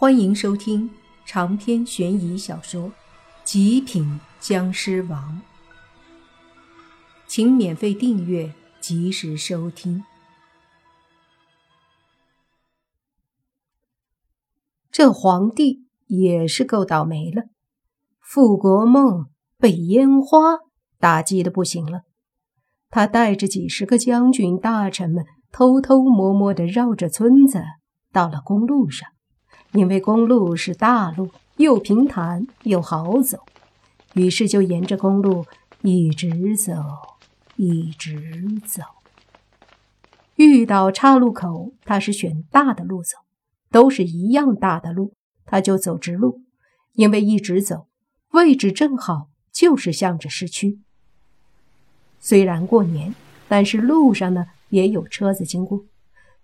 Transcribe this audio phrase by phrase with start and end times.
[0.00, 0.88] 欢迎收听
[1.26, 2.82] 长篇悬疑小说
[3.42, 5.42] 《极品僵尸王》，
[7.26, 10.04] 请免费订阅，及时收听。
[14.92, 17.46] 这皇帝也是够倒霉了，
[18.20, 19.26] 富国梦
[19.58, 20.58] 被烟花
[21.00, 22.02] 打击的不行了。
[22.88, 27.64] 他带着几十个将军大臣们，偷偷摸摸的绕着村子
[28.12, 29.10] 到了公路上。
[29.72, 33.44] 因为公路是大路，又平坦又好走，
[34.14, 35.44] 于是就沿着公路
[35.82, 36.72] 一直走，
[37.56, 38.82] 一直走。
[40.36, 43.18] 遇到岔路口，他是选大的路走，
[43.70, 45.12] 都是一样大的路，
[45.44, 46.42] 他就走直路，
[46.94, 47.88] 因为一直走，
[48.30, 50.78] 位置正好就是向着市区。
[52.20, 53.14] 虽然过年，
[53.48, 55.84] 但是路上呢也有车子经过，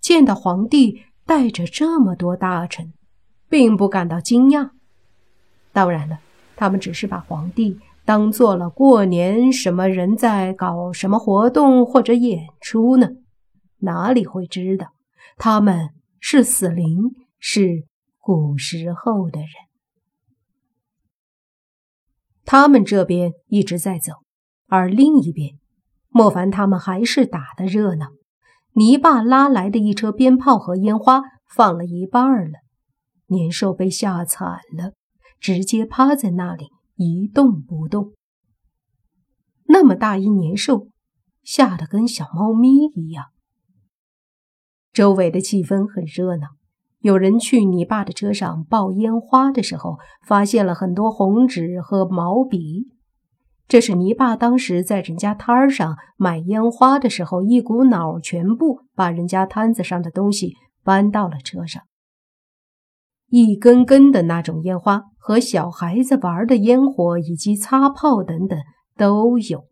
[0.00, 2.92] 见到皇帝带着这么多大臣。
[3.52, 4.70] 并不感到惊讶。
[5.74, 6.20] 当然了，
[6.56, 13.10] 他们只是把皇帝当做了过年什么人在搞什么活动或者演出呢？
[13.80, 14.94] 哪里会知道
[15.36, 17.84] 他们是死灵，是
[18.18, 19.48] 古时候的人。
[22.46, 24.14] 他们这边一直在走，
[24.66, 25.58] 而另一边，
[26.08, 28.06] 莫凡他们还是打的热闹。
[28.72, 31.20] 泥巴拉来的一车鞭炮和烟花
[31.54, 32.60] 放了一半了。
[33.32, 34.92] 年兽被吓惨了，
[35.40, 38.12] 直接趴在那里一动不动。
[39.66, 40.86] 那么大一年兽，
[41.42, 43.26] 吓得跟小猫咪一样。
[44.92, 46.48] 周围的气氛很热闹，
[47.00, 52.92] 有人去你爸的车上爆烟花的时候，发现了很多红纸和毛笔。
[53.66, 60.52] 这是你爸当时在人家摊儿上买烟花的时候，一股脑全部把人家摊子上的东西
[60.84, 61.82] 搬到了车上。
[63.34, 68.58] 一根根的那种烟花和小孩子玩的烟火以及擦炮等等
[68.94, 69.64] 都有，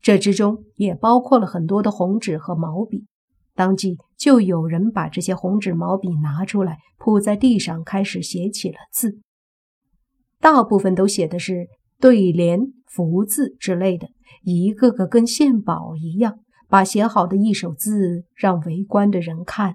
[0.00, 3.04] 这之中也包括了很多的红纸和毛笔。
[3.54, 9.18] 当即就有人把这些红纸毛笔拿出来铺在地上，开始写起了字。
[10.40, 11.66] 大部分都写的是
[12.00, 14.08] 对联、福字之类的，
[14.42, 19.74] 一个个跟献宝一样，把写好的一手字让围观的人看。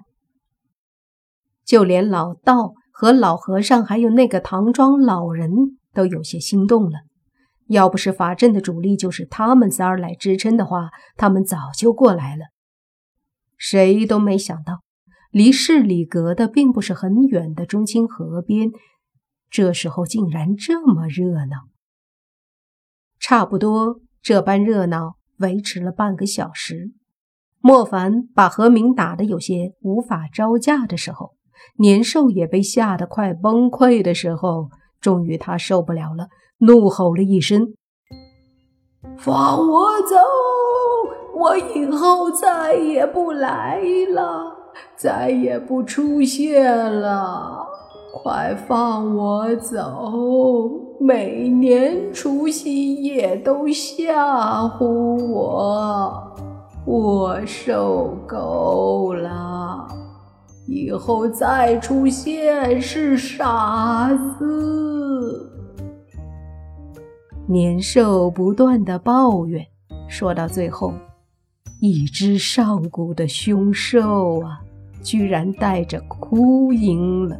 [1.64, 5.50] 就连老道和老和尚，还有那个唐庄老人
[5.92, 7.00] 都有些心动了。
[7.68, 12.44] 要不是法阵的主力就是他们仨来支撑的话，他们早就过来了。
[13.56, 14.82] 谁都没想到，
[15.30, 18.70] 离市里隔的并不是很远的中清河边，
[19.48, 21.68] 这时候竟然这么热闹。
[23.18, 26.92] 差不多这般热闹维持了半个小时，
[27.60, 31.34] 莫凡把何明打得有些无法招架的时候。
[31.78, 34.68] 年兽也被吓得快崩溃的时候，
[35.00, 36.28] 终于他受不了了，
[36.58, 37.74] 怒吼了一声
[39.18, 40.16] ：“放我走！
[41.36, 43.80] 我以后再也不来
[44.14, 44.56] 了，
[44.96, 47.66] 再也不出现了！
[48.22, 50.70] 快放我走！
[51.00, 54.86] 每年除夕夜都吓唬
[55.28, 56.32] 我，
[56.86, 59.88] 我受够了。”
[60.66, 65.50] 以后再出现是傻子。
[67.46, 69.66] 年兽不断的抱怨，
[70.08, 70.94] 说到最后，
[71.80, 74.60] 一只上古的凶兽啊，
[75.02, 77.38] 居然带着哭音了。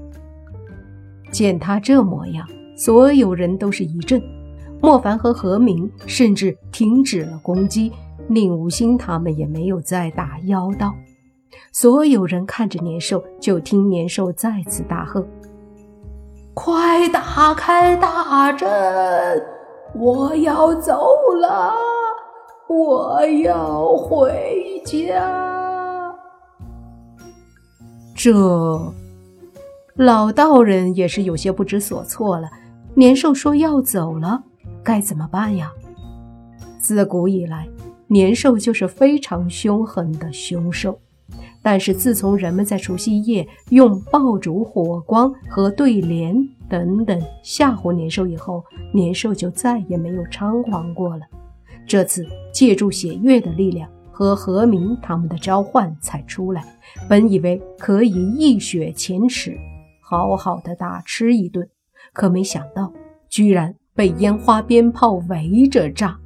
[1.31, 2.47] 见他这模样，
[2.77, 4.23] 所有人都是一震。
[4.83, 7.91] 莫凡和何明甚至停止了攻击，
[8.29, 10.95] 宁无心他们也没有再打妖道。
[11.73, 15.27] 所有人看着年兽，就听年兽再次大喝
[16.55, 18.69] ：“快打开大阵！
[19.95, 21.09] 我要走
[21.41, 21.73] 了，
[22.69, 26.15] 我要回家。”
[28.15, 28.33] 这
[29.97, 32.49] 老道人也是有些不知所措了。
[32.95, 34.43] 年兽说要走了，
[34.83, 35.73] 该怎么办呀？
[36.79, 37.69] 自古以来，
[38.07, 40.99] 年兽就是非常凶狠的凶兽。
[41.65, 46.37] 但是自从人们在除夕夜用爆竹、火光和对联
[46.69, 48.63] 等等吓唬年兽以后，
[48.93, 51.23] 年兽就再也没有猖狂过了。
[51.87, 56.63] 这次借助血月的力量和何明他们的召唤才出来，
[57.09, 59.57] 本以为可以一雪前耻，
[60.03, 61.67] 好好的大吃一顿，
[62.13, 62.93] 可没想到
[63.31, 66.19] 居然被烟花鞭炮围着炸，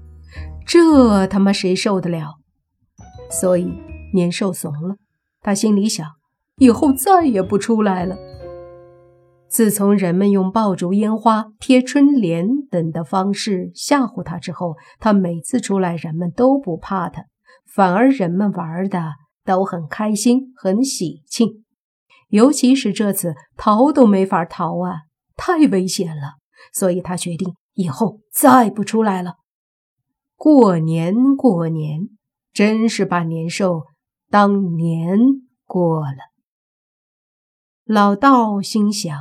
[0.66, 2.38] 这他妈谁受得了？
[3.30, 3.72] 所以
[4.12, 4.96] 年兽怂了。
[5.40, 6.06] 他心里想：
[6.56, 8.16] 以后再也不出来了。
[9.48, 17.24] 自从人们用爆竹、烟花、贴春联等的方式吓唬他之后，他每次出来，人们都不怕他，
[17.66, 19.12] 反而人们玩的
[19.44, 21.64] 都很开心、很喜庆。
[22.28, 24.96] 尤其是这次逃都没法逃啊，
[25.34, 26.34] 太危险了，
[26.74, 29.36] 所以他决定以后再不出来了。
[30.36, 32.00] 过年过年，
[32.52, 33.84] 真是把年兽
[34.30, 35.18] 当年
[35.66, 36.18] 过了。
[37.84, 39.16] 老道心想。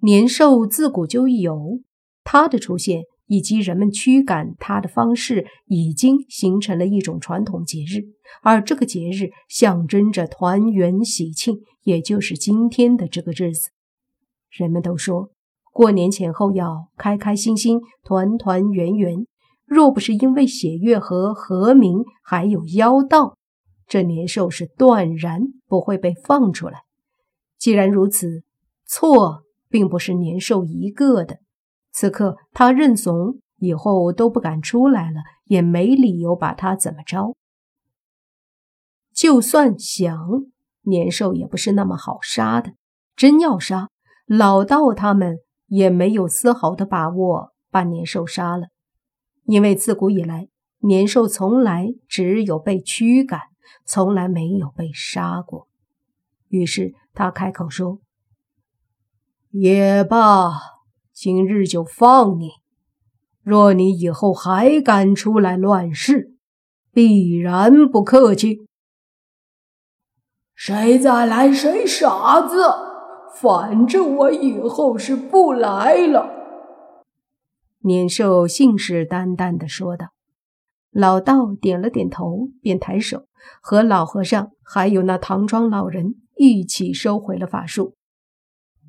[0.00, 1.80] 年兽自古就有，
[2.24, 8.04] 它的出现以及人们驱赶它的方式，已经形成了一种传统节日。
[8.42, 13.70] 而这个节日象征着团圆喜庆，也就是今天的这个日子。
[14.50, 15.30] 人们都说，
[15.72, 19.26] 过年前后要开开心心、团团圆圆。
[19.64, 23.38] 若不是因为血月和和鸣，还有妖道，
[23.86, 26.82] 这年兽是断然不会被放出来。
[27.58, 28.42] 既然如此，
[28.86, 29.42] 错。
[29.70, 31.40] 并不是年兽一个的，
[31.90, 35.16] 此刻他认怂，以后都不敢出来了，
[35.46, 37.34] 也没理由把他怎么着。
[39.12, 40.16] 就算想，
[40.82, 42.74] 年兽也不是那么好杀的。
[43.16, 43.88] 真要杀，
[44.26, 48.68] 老道他们也没有丝毫的把握把年兽杀了，
[49.46, 50.46] 因为自古以来，
[50.82, 53.40] 年兽从来只有被驱赶，
[53.84, 55.68] 从来没有被杀过。
[56.48, 57.98] 于是他开口说。
[59.50, 60.50] 也罢，
[61.12, 62.50] 今日就放你。
[63.42, 66.34] 若你以后还敢出来乱世，
[66.90, 68.66] 必然不客气。
[70.54, 72.64] 谁再来，谁傻子。
[73.40, 76.30] 反正我以后是不来了。
[77.80, 80.13] 年兽信誓旦旦地说道。
[80.94, 83.24] 老道点了点头，便抬手
[83.60, 87.96] 和老和尚还有那唐庄老人一起收回了法术。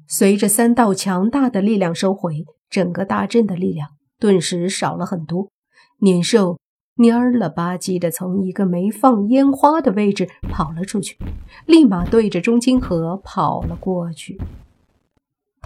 [0.08, 5.50] 随着三道强大的力量收回，整个大阵的力量顿时少了很多。
[5.98, 6.60] 年兽
[6.96, 11.18] 蔫了吧唧的从一个没放烟花的位置跑了出去，
[11.66, 14.40] 立马对着中清河跑了过去。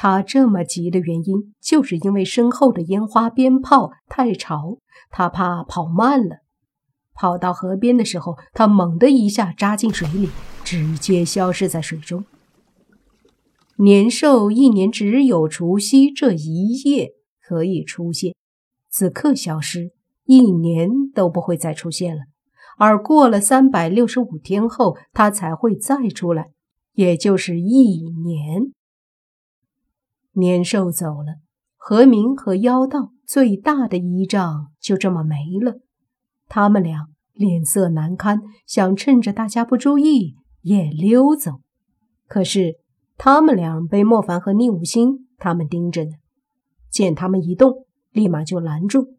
[0.01, 4.77] 他这么急的原因，就是因为身后的烟花鞭炮太吵，
[5.09, 6.37] 他怕跑慢了。
[7.13, 10.29] 跑到河边的时候，他猛地一下扎进水里，
[10.63, 12.23] 直接消失在水中。
[13.75, 17.09] 年兽一年只有除夕这一夜
[17.45, 18.33] 可以出现，
[18.89, 19.91] 此刻消失，
[20.23, 22.21] 一年都不会再出现了。
[22.77, 26.51] 而过了三百六十五天后，它才会再出来，
[26.93, 28.71] 也就是一年。
[30.33, 31.35] 年兽走了，
[31.75, 35.79] 何明和妖道最大的依仗就这么没了。
[36.47, 41.61] 他们俩脸色难堪，想趁着大家不注意也溜走，
[42.27, 42.79] 可是。
[43.21, 46.11] 他们俩被莫凡和宁无心他们盯着呢，
[46.89, 49.17] 见他们一动，立马就拦住。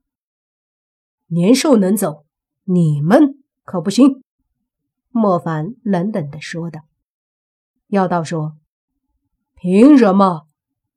[1.27, 2.25] 年兽能走，
[2.65, 4.23] 你们可不行。
[5.11, 6.81] 莫凡冷冷地说道。
[7.89, 8.57] 妖道说
[9.61, 10.47] ：“凭什么？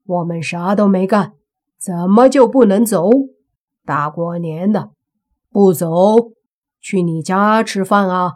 [0.05, 1.33] 我们啥都没干，
[1.77, 3.09] 怎么就不能走？
[3.85, 4.91] 大过年的，
[5.49, 5.89] 不走，
[6.79, 8.33] 去你家吃饭啊？”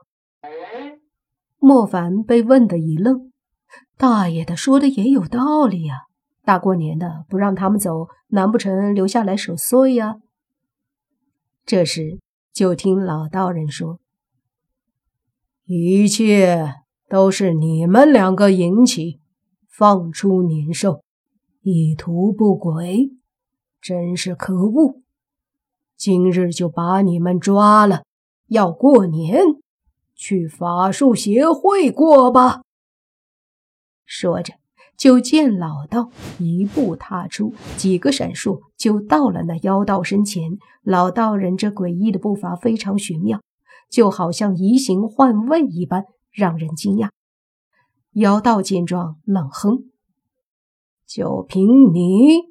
[1.60, 3.31] 莫凡被问的一愣。
[3.98, 6.04] 大爷的说的也有道理呀，
[6.45, 10.18] 大过年的不让他们走，难不成留下来守岁呀？
[11.66, 12.19] 这时
[12.54, 14.00] 就听老道人说
[15.66, 16.76] ：“一切
[17.09, 19.19] 都是你们两个引起，
[19.68, 21.02] 放出年兽，
[21.69, 23.12] 意图不轨，
[23.81, 25.02] 真是可恶！
[25.97, 28.04] 今日就把你们抓了，
[28.47, 29.42] 要过年，
[30.16, 32.62] 去法术协会过吧。”
[34.07, 34.54] 说着，
[34.95, 36.09] 就见老道
[36.40, 40.57] 一步踏出，几个闪烁就到了那妖道身前。
[40.83, 43.42] 老道人这诡异的步伐非常玄妙，
[43.90, 47.09] 就好像移形换位一般，让人惊讶。
[48.14, 49.90] 妖道见状，冷哼
[51.07, 52.42] ：“就凭你，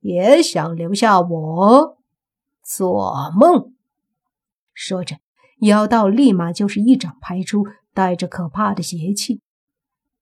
[0.00, 1.98] 也想留下我？
[2.64, 3.72] 做梦！”
[4.72, 5.16] 说着，
[5.62, 9.40] 妖道立马就是一掌拍出，带着可怕的邪气。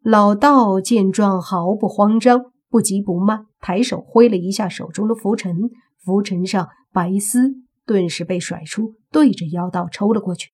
[0.03, 5.71] 老道见状毫不慌张，不急不慢，抬手挥了一下手中的拂尘，
[6.03, 10.51] 拂尘上白丝顿时被甩出，对着妖道抽了过去。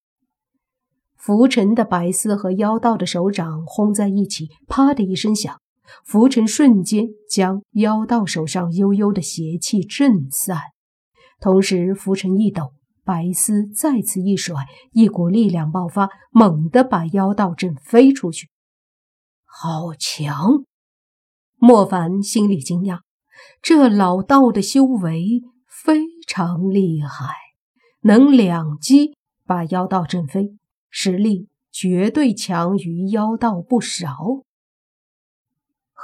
[1.17, 5.61] 拂尘的白丝和妖道的手掌轰在一起，啪的一声响，
[6.05, 10.59] 浮尘瞬间将妖道手上悠悠的邪气震散，
[11.41, 12.73] 同时浮尘一抖，
[13.05, 18.49] 白丝再次一甩，一股力量爆发，猛地把妖道震飞出去。
[19.45, 20.65] 好强！
[21.57, 23.01] 莫凡心里惊讶，
[23.63, 27.35] 这老道的修为非常厉害，
[28.01, 30.57] 能两击把妖道震飞，
[30.91, 34.17] 实力绝对强于妖道不少。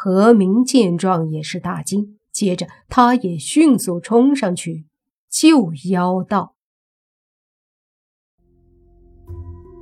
[0.02, 4.86] 何明见状也是大惊，接着他也迅速冲上去
[5.28, 6.54] 救妖道。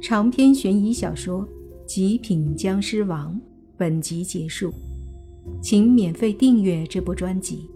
[0.03, 1.47] 长篇悬疑小说
[1.87, 3.37] 《极品僵尸王》
[3.77, 4.75] 本集结束，
[5.63, 7.71] 请免费订阅这部专辑，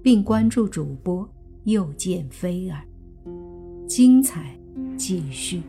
[0.00, 1.28] 并关注主播
[1.64, 2.86] 又见菲儿，
[3.88, 4.56] 精彩
[4.96, 5.60] 继续。